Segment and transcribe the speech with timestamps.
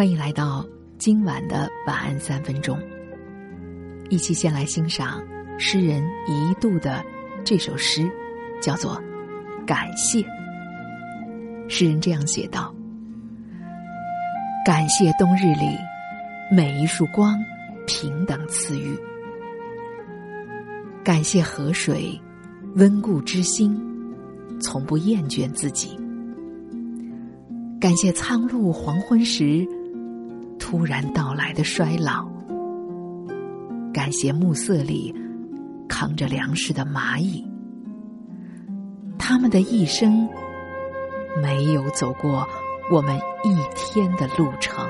[0.00, 0.64] 欢迎来到
[0.96, 2.74] 今晚的晚安三分钟。
[4.08, 5.22] 一起先来欣赏
[5.58, 7.04] 诗人一度的
[7.44, 8.10] 这首诗，
[8.62, 8.98] 叫做
[9.66, 10.22] 《感谢》。
[11.68, 12.74] 诗人这样写道
[14.64, 15.76] ：“感谢冬日里
[16.50, 17.38] 每一束光
[17.86, 18.98] 平等赐予，
[21.04, 22.18] 感谢河水
[22.76, 23.78] 温故知新，
[24.62, 25.94] 从不厌倦自己。
[27.78, 29.68] 感谢苍鹭黄昏时。”
[30.70, 32.28] 突然到来的衰老，
[33.92, 35.12] 感谢暮色里
[35.88, 37.44] 扛着粮食的蚂蚁，
[39.18, 40.28] 他们的一生
[41.42, 42.46] 没有走过
[42.88, 44.86] 我们一天的路程。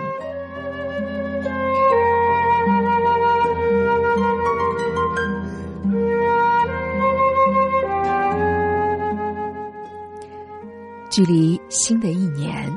[11.08, 12.70] 距离新的一年，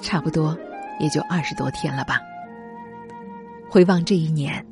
[0.00, 0.58] 差不多。
[1.00, 2.20] 也就二十多天了吧。
[3.68, 4.64] 回望这一年，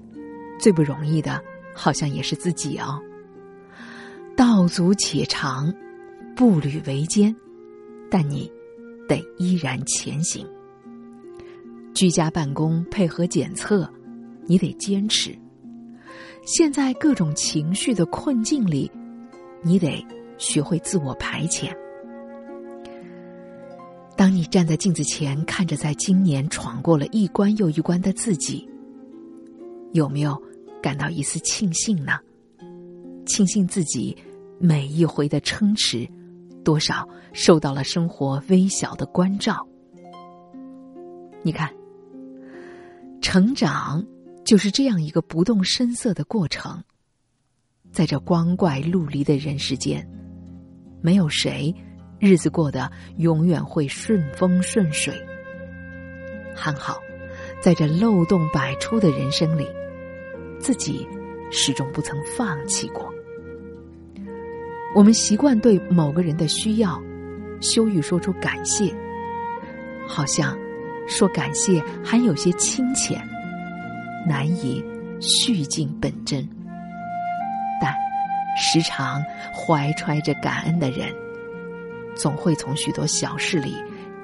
[0.60, 1.42] 最不容易的，
[1.74, 3.00] 好像也是自己哦。
[4.36, 5.74] 道阻且长，
[6.36, 7.34] 步履维艰，
[8.10, 8.48] 但你
[9.08, 10.46] 得依然前行。
[11.94, 13.88] 居家办公配合检测，
[14.46, 15.36] 你得坚持。
[16.44, 18.90] 现在各种情绪的困境里，
[19.62, 20.06] 你得
[20.38, 21.72] 学会自我排遣。
[24.18, 28.68] 当你站在镜子前，看着在今年闯过了一关又一关的自己，
[29.92, 30.36] 有没有
[30.82, 32.18] 感到一丝庆幸呢？
[33.24, 34.16] 庆幸自己
[34.58, 36.04] 每一回的撑持，
[36.64, 39.64] 多少受到了生活微小的关照。
[41.44, 41.72] 你看，
[43.20, 44.04] 成长
[44.44, 46.82] 就是这样一个不动声色的过程。
[47.92, 50.04] 在这光怪陆离的人世间，
[51.00, 51.72] 没有谁。
[52.18, 55.14] 日子过得永远会顺风顺水，
[56.54, 56.98] 还好，
[57.60, 59.66] 在这漏洞百出的人生里，
[60.58, 61.06] 自己
[61.50, 63.08] 始终不曾放弃过。
[64.94, 67.00] 我们习惯对某个人的需要，
[67.60, 68.92] 羞于说出感谢，
[70.08, 70.58] 好像
[71.06, 73.22] 说感谢还有些清浅，
[74.26, 74.84] 难以
[75.20, 76.48] 续尽本真。
[77.80, 77.94] 但
[78.60, 79.22] 时常
[79.54, 81.14] 怀揣着感恩的人。
[82.18, 83.72] 总会从许多小事里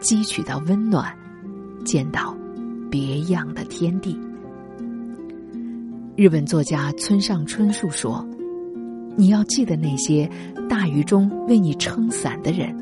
[0.00, 1.16] 汲取到温暖，
[1.84, 2.36] 见到
[2.90, 4.18] 别样的天地。
[6.16, 8.26] 日本作家村上春树说
[9.16, 10.28] ：“你要记得那些
[10.68, 12.76] 大雨中为你撑伞的人，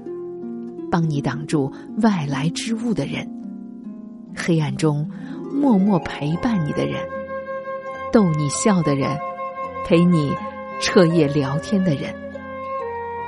[0.91, 1.71] 帮你挡住
[2.01, 3.31] 外来之物的人，
[4.35, 5.07] 黑暗中
[5.53, 6.99] 默默陪伴你的人，
[8.11, 9.11] 逗你笑的人，
[9.87, 10.35] 陪你
[10.81, 12.15] 彻夜聊天的人。”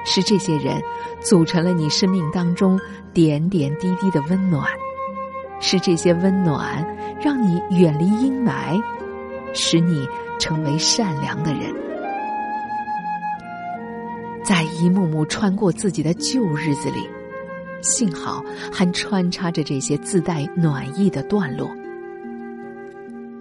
[0.04, 0.80] 是这些人
[1.20, 2.78] 组成了你生命当中
[3.12, 4.68] 点点滴滴的温暖，
[5.60, 6.86] 是这些温暖
[7.20, 8.82] 让你远离阴霾，
[9.54, 10.06] 使你
[10.38, 11.72] 成为善良的人。
[14.44, 17.08] 在一幕幕穿过自己的旧日子里，
[17.80, 21.70] 幸好还穿插着这些自带暖意的段落。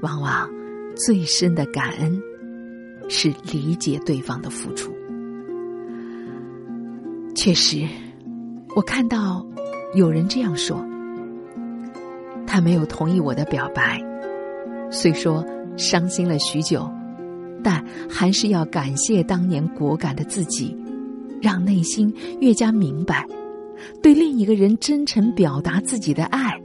[0.01, 0.49] 往往
[0.95, 2.21] 最深的感恩，
[3.09, 4.93] 是理解对方的付出。
[7.35, 7.85] 确实，
[8.75, 9.45] 我看到
[9.95, 10.77] 有人这样说：
[12.47, 14.01] 他没有同意我的表白，
[14.89, 15.43] 虽说
[15.75, 16.89] 伤心了许久，
[17.63, 20.77] 但还是要感谢当年果敢的自己，
[21.41, 23.27] 让内心越加明白，
[24.01, 26.57] 对另一个人真诚表达自己的爱，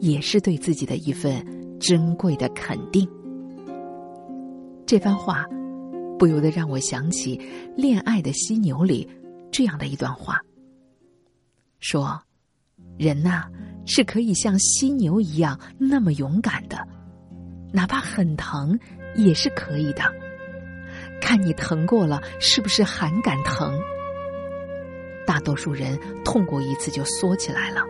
[0.00, 1.44] 也是对自己的一份
[1.78, 3.06] 珍贵的肯定。
[4.86, 5.46] 这番话
[6.18, 7.36] 不由得让我想起
[7.76, 9.06] 《恋爱的犀牛》里。
[9.58, 10.40] 这样的一段话，
[11.80, 12.22] 说
[12.96, 13.42] ：“人呐，
[13.86, 16.78] 是可以像犀牛一样那么勇敢的，
[17.72, 18.78] 哪怕很疼
[19.16, 20.02] 也是可以的。
[21.20, 23.76] 看你疼过了，是不是还敢疼？
[25.26, 27.82] 大多数人痛过一次就缩起来了，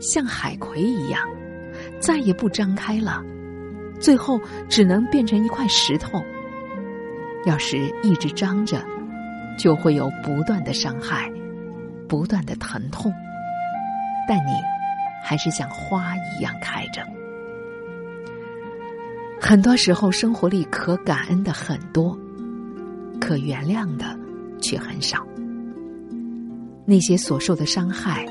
[0.00, 1.24] 像海葵一样，
[2.00, 3.22] 再也不张开了，
[4.00, 6.20] 最后只能变成一块石头。
[7.44, 8.84] 要是一直张着。”
[9.58, 11.30] 就会有不断的伤害，
[12.08, 13.12] 不断的疼痛，
[14.26, 14.52] 但你
[15.22, 17.02] 还是像花一样开着。
[19.40, 22.18] 很多时候，生活里可感恩的很多，
[23.20, 24.18] 可原谅的
[24.60, 25.26] 却很少。
[26.84, 28.24] 那些所受的伤害，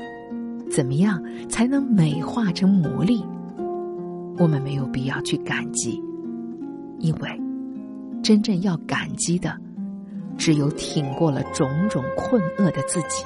[0.70, 3.24] 怎么样才能美化成魔力？
[4.38, 6.02] 我们没有必要去感激，
[6.98, 7.40] 因为
[8.22, 9.56] 真正要感激的。
[10.38, 13.24] 只有挺过了种种困厄的自己，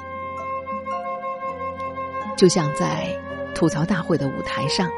[2.35, 3.07] 就像在
[3.53, 4.89] 吐槽大会的舞台上，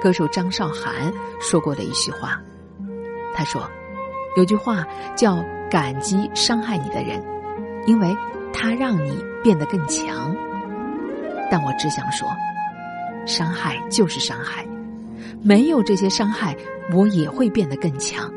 [0.00, 2.40] 歌手张韶涵说过的一句话。
[3.34, 3.68] 他说
[4.38, 4.86] ：“有句话
[5.16, 7.20] 叫‘感激伤害你的人，
[7.84, 8.16] 因为
[8.52, 10.34] 他让你变得更强。’
[11.50, 12.28] 但我只想说，
[13.26, 14.64] 伤害就是伤害，
[15.42, 16.56] 没有这些伤害，
[16.92, 18.32] 我也会变得更强。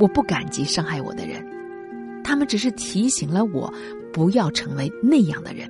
[0.00, 1.44] 我不感激伤害我的人，
[2.28, 3.72] 他们只是提醒了我
[4.12, 5.66] 不要成为那样的人。”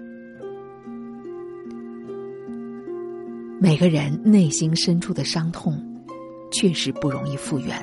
[3.63, 5.81] 每个人内心深处的伤痛，
[6.51, 7.81] 确实不容易复原。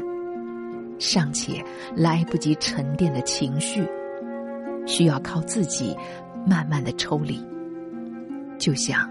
[1.00, 1.64] 尚且
[1.96, 3.82] 来不及沉淀的情绪，
[4.86, 5.96] 需要靠自己
[6.46, 7.42] 慢慢的抽离。
[8.58, 9.10] 就像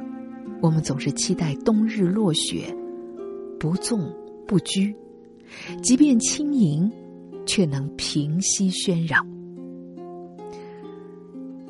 [0.60, 2.66] 我们总是期待冬日落雪，
[3.58, 4.12] 不纵
[4.46, 4.94] 不拘，
[5.82, 6.92] 即便轻盈，
[7.46, 9.26] 却能平息喧嚷。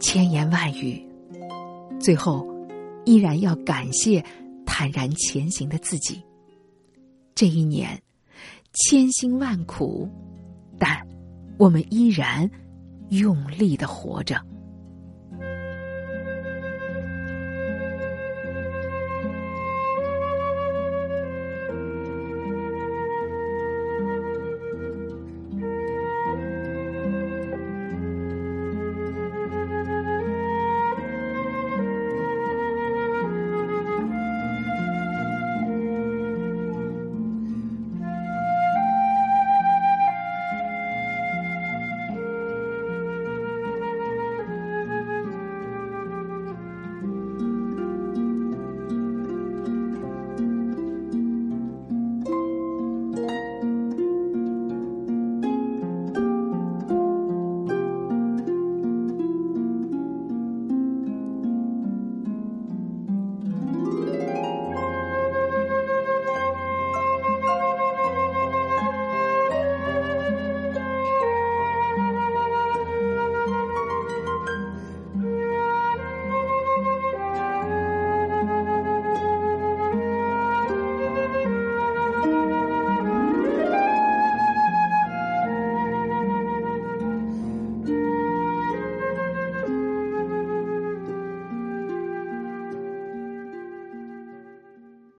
[0.04, 1.02] 千言万语，
[1.98, 2.46] 最后
[3.06, 4.22] 依然要感谢。
[4.66, 6.20] 坦然前行的自己，
[7.34, 8.02] 这一年
[8.72, 10.08] 千辛万苦，
[10.78, 11.06] 但
[11.58, 12.50] 我们依然
[13.10, 14.36] 用力的活着。